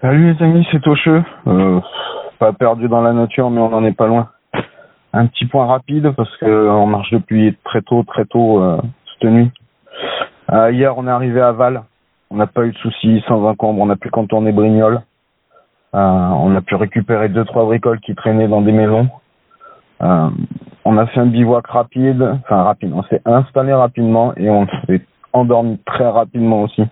[0.00, 1.22] Salut les amis, c'est Tocheux.
[1.46, 1.78] Euh,
[2.38, 4.28] pas perdu dans la nature, mais on n'en est pas loin.
[5.12, 8.80] Un petit point rapide parce que euh, on marche depuis très tôt, très tôt euh,
[9.12, 9.50] cette nuit.
[10.52, 11.82] Euh, hier, on est arrivé à Val.
[12.30, 13.82] On n'a pas eu de soucis, sans encombre.
[13.82, 15.02] On a pu contourner Brignoles.
[15.92, 19.08] On a pu récupérer deux trois bricoles qui traînaient dans des maisons.
[20.00, 22.92] On a fait un bivouac rapide, enfin rapide.
[22.94, 25.02] On s'est installé rapidement et on s'est
[25.34, 26.84] endormi très rapidement aussi.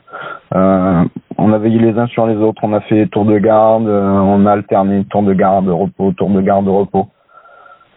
[1.38, 4.10] On a veillé les uns sur les autres, on a fait tour de garde, euh,
[4.10, 7.08] on a alterné tour de garde, repos, tour de garde, repos.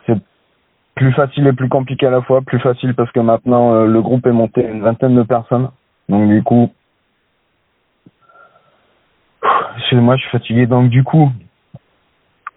[0.05, 0.17] C'est
[0.93, 2.41] plus facile et plus compliqué à la fois.
[2.41, 5.69] Plus facile parce que maintenant euh, le groupe est monté à une vingtaine de personnes.
[6.07, 6.69] Donc du coup,
[9.77, 10.67] excusez-moi, je suis fatigué.
[10.67, 11.31] Donc du coup,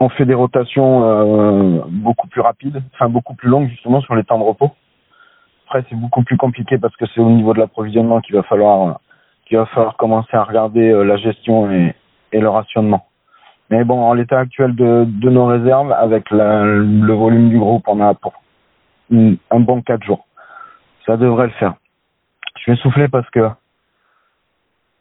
[0.01, 4.25] on fait des rotations euh, beaucoup plus rapides, enfin beaucoup plus longues justement sur les
[4.25, 4.71] temps de repos.
[5.67, 8.99] Après, c'est beaucoup plus compliqué parce que c'est au niveau de l'approvisionnement qu'il va falloir
[9.47, 11.95] qu'il va falloir commencer à regarder euh, la gestion et,
[12.33, 13.07] le rationnement.
[13.71, 18.13] Mais bon, en l'état actuel de, nos réserves, avec le volume du groupe, on a
[18.15, 18.33] pour
[19.13, 20.27] un bon quatre jours.
[21.07, 21.75] Ça devrait le faire.
[22.59, 23.49] Je vais souffler parce que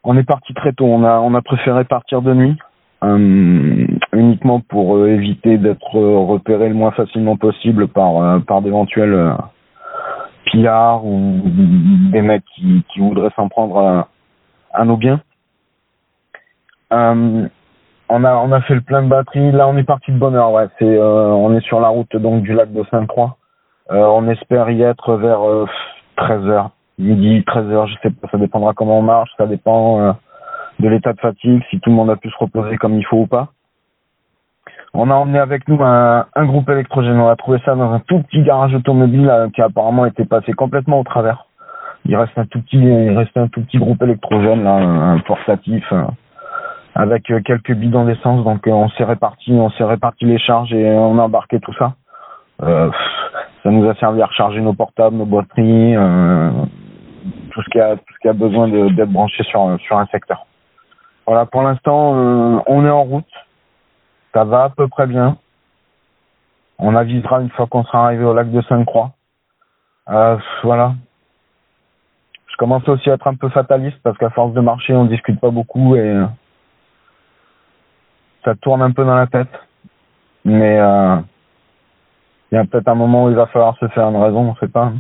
[0.04, 0.86] on est parti très tôt.
[0.86, 2.58] On a préféré partir de nuit
[3.04, 9.36] euh, uniquement pour euh, éviter d'être repéré le moins facilement possible par d'éventuels
[10.46, 11.42] pillards ou
[12.12, 14.08] des mecs qui, qui voudraient s'en prendre à,
[14.74, 15.22] à nos biens.
[16.92, 17.48] Euh,
[18.10, 19.52] on a fait le plein de batterie.
[19.52, 20.52] Là, on est parti de bonne heure.
[20.52, 23.38] Ouais, euh, on est sur la route donc du lac de Sainte-Croix.
[23.92, 25.42] Euh, on espère y être vers
[26.18, 27.88] 13 heures, midi, 13 heures.
[27.88, 28.28] Je sais pas.
[28.32, 29.32] Ça dépendra comment on marche.
[29.38, 30.14] Ça dépend euh,
[30.80, 33.22] de l'état de fatigue, si tout le monde a pu se reposer comme il faut
[33.22, 33.50] ou pas.
[34.94, 37.20] On a emmené avec nous un, un groupe électrogène.
[37.20, 40.54] On a trouvé ça dans un tout petit garage automobile euh, qui apparemment était passé
[40.54, 41.48] complètement au travers.
[42.06, 46.04] Il reste un tout petit, il reste un tout petit groupe électrogène un portatif euh,
[46.96, 48.44] avec euh, quelques bidons d'essence.
[48.44, 51.74] Donc euh, on s'est réparti, on s'est réparti les charges et on a embarqué tout
[51.74, 51.94] ça.
[52.60, 56.52] Ça nous a servi à recharger nos portables, nos batteries, euh,
[57.52, 60.46] tout ce qui a besoin d'être branché sur un secteur.
[61.26, 62.12] Voilà, pour l'instant,
[62.68, 63.32] on est en route.
[64.34, 65.38] Ça va à peu près bien.
[66.78, 69.12] On avisera une fois qu'on sera arrivé au lac de Sainte-Croix.
[70.64, 70.94] Voilà.
[72.54, 75.40] Je commence aussi à être un peu fataliste parce qu'à force de marcher, on discute
[75.40, 76.26] pas beaucoup et euh,
[78.46, 79.50] ça tourne un peu dans la tête.
[80.46, 81.18] Mais euh,
[82.52, 84.56] il y a peut-être un moment où il va falloir se faire une raison, on
[84.58, 84.92] sait pas.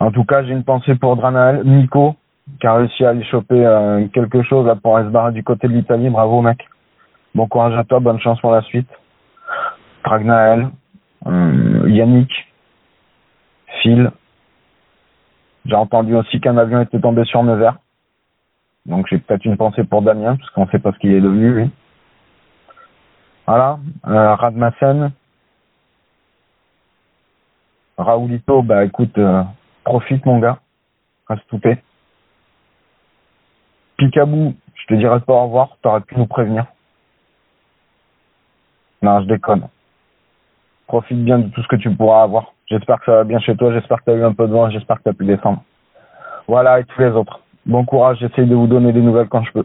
[0.00, 2.16] En tout cas, j'ai une pensée pour Dranael, Nico,
[2.58, 5.74] qui a réussi à aller choper euh, quelque chose là pour barrer du côté de
[5.74, 6.08] l'Italie.
[6.08, 6.66] Bravo mec.
[7.34, 8.88] Bon courage à toi, bonne chance pour la suite.
[10.04, 10.68] Dragnael,
[11.26, 12.30] euh, Yannick,
[13.82, 14.10] Phil.
[15.66, 17.78] J'ai entendu aussi qu'un avion était tombé sur Nevers.
[18.86, 21.54] Donc j'ai peut-être une pensée pour Damien, parce qu'on sait pas ce qu'il est devenu
[21.54, 21.70] lui.
[23.46, 23.78] Voilà.
[24.06, 25.12] Euh, Radmassen.
[27.96, 29.42] Raoulito, bah écoute, euh,
[29.84, 30.58] profite mon gars.
[31.28, 31.82] Reste tout est.
[33.96, 36.66] Picabou, je te dirais pas au revoir, t'aurais pu nous prévenir.
[39.00, 39.68] Non, je déconne.
[40.86, 42.53] Profite bien de tout ce que tu pourras avoir.
[42.66, 44.52] J'espère que ça va bien chez toi, j'espère que tu as eu un peu de
[44.52, 45.62] vent, j'espère que tu as pu descendre.
[46.48, 47.40] Voilà, et tous les autres.
[47.66, 49.64] Bon courage, j'essaye de vous donner des nouvelles quand je peux.